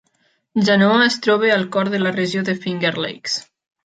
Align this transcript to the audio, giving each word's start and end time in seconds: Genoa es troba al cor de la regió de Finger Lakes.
Genoa 0.69 1.03
es 1.09 1.17
troba 1.25 1.51
al 1.55 1.65
cor 1.75 1.91
de 1.97 1.99
la 2.05 2.13
regió 2.15 2.41
de 2.47 2.57
Finger 2.65 2.93
Lakes. 3.05 3.37